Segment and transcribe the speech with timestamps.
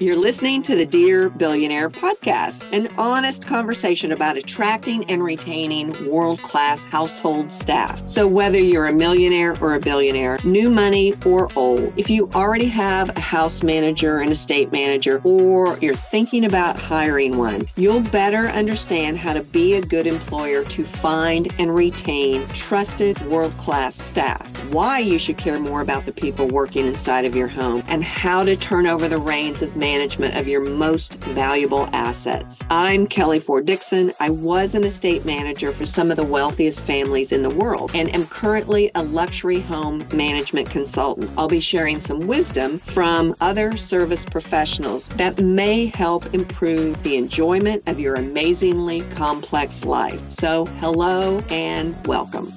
[0.00, 6.40] You're listening to the Dear Billionaire podcast, an honest conversation about attracting and retaining world
[6.40, 8.06] class household staff.
[8.06, 12.66] So, whether you're a millionaire or a billionaire, new money or old, if you already
[12.66, 18.46] have a house manager, an estate manager, or you're thinking about hiring one, you'll better
[18.50, 24.48] understand how to be a good employer to find and retain trusted world class staff,
[24.66, 28.44] why you should care more about the people working inside of your home, and how
[28.44, 32.62] to turn over the reins of management of your most valuable assets.
[32.68, 34.12] I'm Kelly Ford Dixon.
[34.20, 38.14] I was an estate manager for some of the wealthiest families in the world and
[38.14, 41.30] am currently a luxury home management consultant.
[41.38, 47.82] I'll be sharing some wisdom from other service professionals that may help improve the enjoyment
[47.86, 50.22] of your amazingly complex life.
[50.28, 52.52] So, hello and welcome.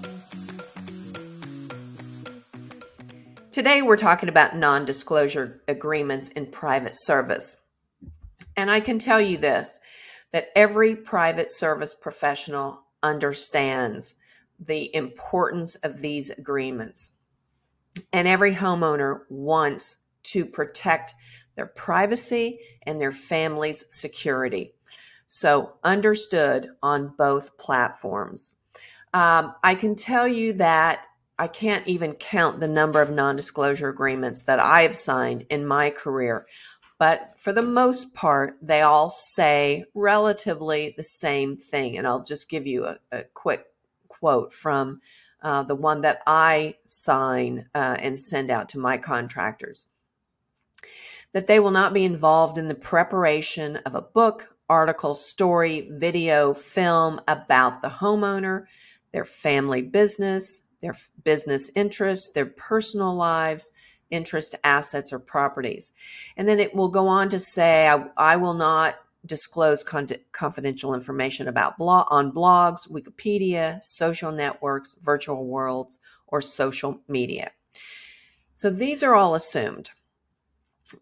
[3.51, 7.57] Today, we're talking about non disclosure agreements in private service.
[8.55, 9.77] And I can tell you this
[10.31, 14.15] that every private service professional understands
[14.57, 17.09] the importance of these agreements.
[18.13, 21.13] And every homeowner wants to protect
[21.55, 24.75] their privacy and their family's security.
[25.27, 28.55] So, understood on both platforms.
[29.13, 33.89] Um, I can tell you that I can't even count the number of non disclosure
[33.89, 36.47] agreements that I have signed in my career.
[36.99, 41.97] But for the most part, they all say relatively the same thing.
[41.97, 43.65] And I'll just give you a, a quick
[44.07, 45.01] quote from
[45.41, 49.87] uh, the one that I sign uh, and send out to my contractors
[51.33, 56.53] that they will not be involved in the preparation of a book, article, story, video,
[56.53, 58.65] film about the homeowner,
[59.11, 63.71] their family business, their business interests, their personal lives,
[64.09, 65.91] interest, assets, or properties.
[66.37, 68.95] And then it will go on to say, I, I will not
[69.25, 76.99] disclose con- confidential information about blog on blogs, Wikipedia, social networks, virtual worlds, or social
[77.07, 77.51] media.
[78.53, 79.91] So these are all assumed.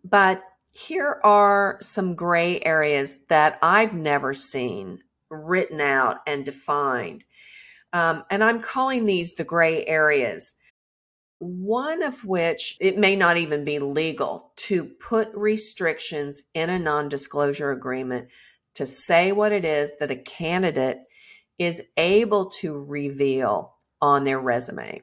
[0.04, 0.44] But
[0.74, 5.00] here are some gray areas that I've never seen
[5.30, 7.24] written out and defined
[7.94, 10.54] um, and I'm calling these the gray areas.
[11.40, 17.08] One of which it may not even be legal to put restrictions in a non
[17.10, 18.28] disclosure agreement
[18.76, 21.00] to say what it is that a candidate
[21.58, 25.02] is able to reveal on their resume.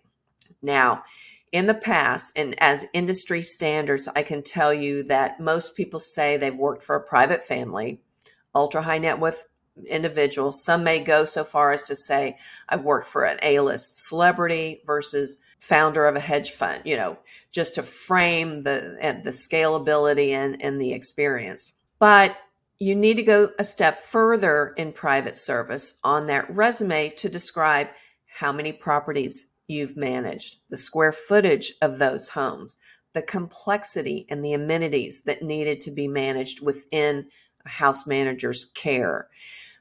[0.62, 1.04] Now,
[1.52, 6.36] in the past, and as industry standards, I can tell you that most people say
[6.36, 8.00] they've worked for a private family,
[8.54, 9.46] ultra high net worth
[9.86, 10.64] individuals.
[10.64, 12.38] Some may go so far as to say,
[12.68, 17.18] I've worked for an A list celebrity versus founder of a hedge fund, you know,
[17.52, 21.72] just to frame the, the scalability and, and the experience.
[21.98, 22.36] But
[22.78, 27.88] you need to go a step further in private service on that resume to describe
[28.26, 32.76] how many properties you've managed, the square footage of those homes,
[33.14, 37.26] the complexity and the amenities that needed to be managed within
[37.64, 39.28] a house manager's care.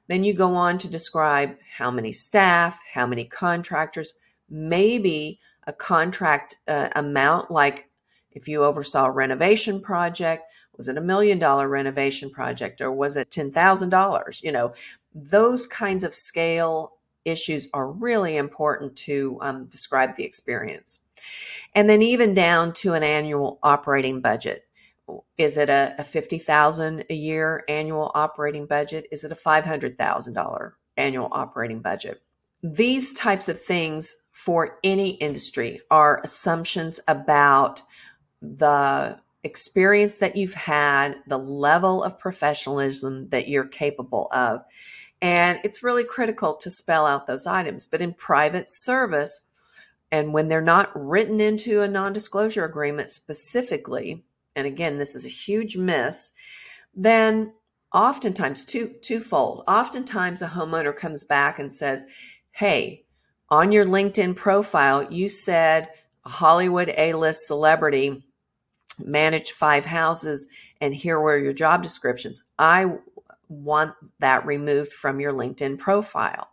[0.07, 4.13] Then you go on to describe how many staff, how many contractors,
[4.49, 7.89] maybe a contract uh, amount like
[8.31, 10.43] if you oversaw a renovation project,
[10.77, 14.43] was it a million dollar renovation project or was it $10,000?
[14.43, 14.73] You know,
[15.13, 20.99] those kinds of scale issues are really important to um, describe the experience.
[21.73, 24.64] And then even down to an annual operating budget
[25.37, 29.07] is it a, a 50000 a year annual operating budget?
[29.11, 32.21] Is it a $500000 annual operating budget?
[32.63, 37.81] These types of things for any industry are assumptions about
[38.41, 44.61] the experience that you've had the level of professionalism that you're capable of.
[45.21, 47.85] And it's really critical to spell out those items.
[47.85, 49.45] But in private service
[50.11, 54.23] and when they're not written into a non-disclosure agreement specifically
[54.55, 56.31] and again, this is a huge miss,
[56.93, 57.53] then
[57.93, 59.63] oftentimes two twofold.
[59.67, 62.05] Oftentimes a homeowner comes back and says,
[62.51, 63.05] "Hey,
[63.49, 65.89] on your LinkedIn profile, you said
[66.25, 68.25] a Hollywood A-list celebrity
[68.99, 70.47] managed five houses
[70.81, 72.43] and here were your job descriptions.
[72.57, 72.97] I
[73.49, 76.49] want that removed from your LinkedIn profile."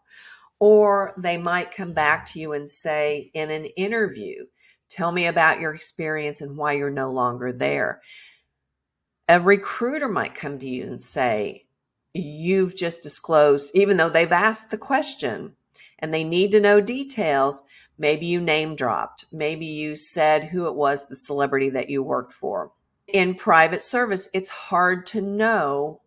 [0.64, 4.46] Or they might come back to you and say in an interview,
[4.88, 8.00] Tell me about your experience and why you're no longer there.
[9.28, 11.66] A recruiter might come to you and say,
[12.14, 15.56] You've just disclosed, even though they've asked the question
[15.98, 17.62] and they need to know details.
[17.98, 19.24] Maybe you name dropped.
[19.32, 22.70] Maybe you said who it was, the celebrity that you worked for.
[23.08, 26.00] in private service, it's hard to know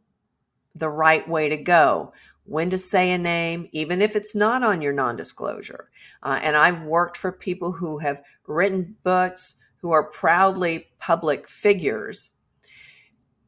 [0.75, 2.13] the right way to go,
[2.45, 5.89] when to say a name, even if it's not on your non disclosure.
[6.23, 12.31] Uh, and I've worked for people who have written books, who are proudly public figures,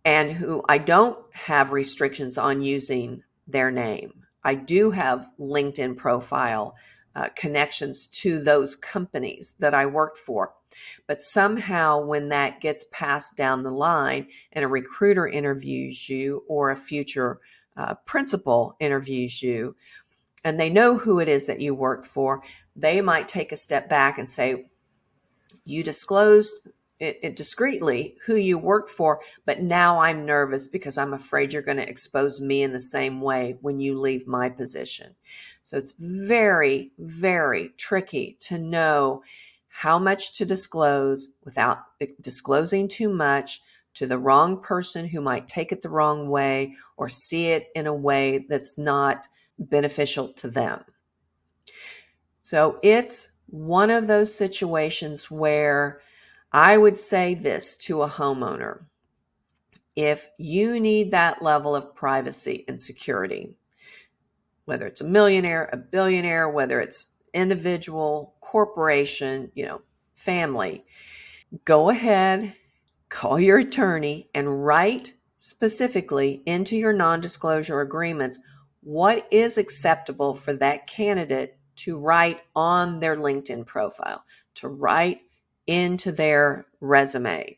[0.03, 4.25] and who I don't have restrictions on using their name.
[4.43, 6.75] I do have LinkedIn profile
[7.15, 10.53] uh, connections to those companies that I worked for.
[11.07, 16.69] But somehow, when that gets passed down the line and a recruiter interviews you or
[16.69, 17.39] a future
[17.77, 19.75] uh, principal interviews you,
[20.43, 22.41] and they know who it is that you work for,
[22.75, 24.65] they might take a step back and say,
[25.63, 26.69] You disclosed
[26.99, 31.61] it, it discreetly who you work for, but now I'm nervous because I'm afraid you're
[31.61, 35.15] going to expose me in the same way when you leave my position.
[35.63, 39.21] So it's very, very tricky to know
[39.67, 41.79] how much to disclose without
[42.21, 43.61] disclosing too much
[43.97, 47.87] to the wrong person who might take it the wrong way or see it in
[47.87, 49.27] a way that's not
[49.57, 50.83] beneficial to them.
[52.41, 56.01] So it's one of those situations where
[56.51, 58.83] I would say this to a homeowner
[59.95, 63.55] if you need that level of privacy and security,
[64.65, 69.81] whether it's a millionaire, a billionaire, whether it's individual, corporation, you know,
[70.13, 70.85] family,
[71.65, 72.53] go ahead,
[73.09, 78.39] call your attorney and write specifically into your non disclosure agreements
[78.81, 84.23] what is acceptable for that candidate to write on their LinkedIn profile,
[84.55, 85.21] to write
[85.67, 87.57] into their resume.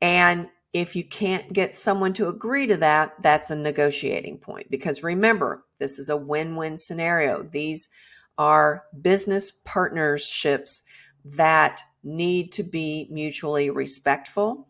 [0.00, 4.70] And if you can't get someone to agree to that, that's a negotiating point.
[4.70, 7.42] Because remember, this is a win win scenario.
[7.42, 7.88] These
[8.36, 10.82] are business partnerships
[11.24, 14.68] that need to be mutually respectful,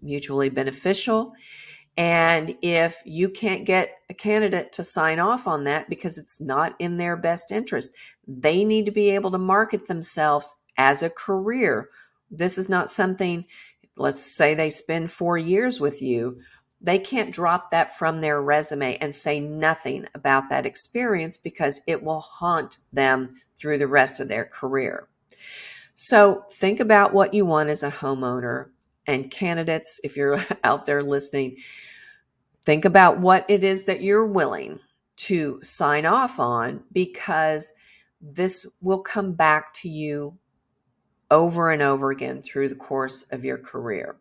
[0.00, 1.32] mutually beneficial.
[1.96, 6.74] And if you can't get a candidate to sign off on that because it's not
[6.78, 7.92] in their best interest,
[8.26, 11.90] they need to be able to market themselves as a career.
[12.30, 13.44] This is not something,
[13.96, 16.40] let's say they spend four years with you.
[16.80, 22.02] They can't drop that from their resume and say nothing about that experience because it
[22.02, 25.08] will haunt them through the rest of their career.
[26.00, 28.66] So think about what you want as a homeowner
[29.08, 31.56] and candidates, if you're out there listening,
[32.64, 34.78] think about what it is that you're willing
[35.16, 37.72] to sign off on because
[38.20, 40.38] this will come back to you
[41.32, 44.20] over and over again through the course of your career.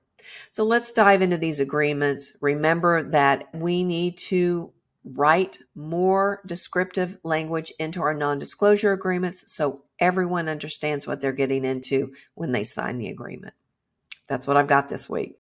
[0.50, 2.35] So let's dive into these agreements.
[2.41, 9.83] Remember that we need to write more descriptive language into our non disclosure agreements so
[10.00, 13.54] everyone understands what they're getting into when they sign the agreement.
[14.30, 15.36] That's what I've got this week.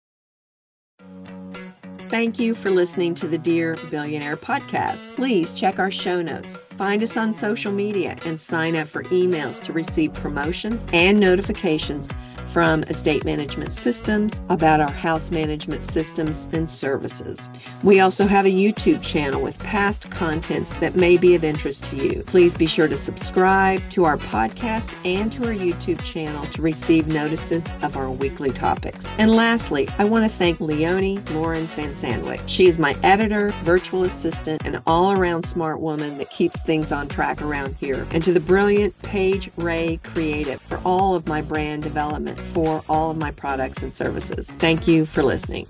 [2.08, 5.14] Thank you for listening to the Dear Billionaire podcast.
[5.14, 9.62] Please check our show notes, find us on social media, and sign up for emails
[9.62, 12.10] to receive promotions and notifications
[12.52, 17.48] from estate management systems, about our house management systems and services.
[17.82, 21.96] We also have a YouTube channel with past contents that may be of interest to
[21.96, 22.22] you.
[22.26, 27.06] Please be sure to subscribe to our podcast and to our YouTube channel to receive
[27.06, 29.12] notices of our weekly topics.
[29.16, 32.40] And lastly, I want to thank Leonie Lawrence Van Sandwick.
[32.46, 37.08] She is my editor, virtual assistant, and all around smart woman that keeps things on
[37.08, 38.06] track around here.
[38.10, 43.10] And to the brilliant Paige Ray Creative for all of my brand development for all
[43.10, 44.50] of my products and services.
[44.58, 45.66] Thank you for listening.